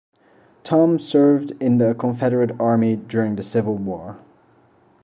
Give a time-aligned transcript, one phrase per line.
[0.63, 4.17] Thom served in the Confederate Army during the Civil War.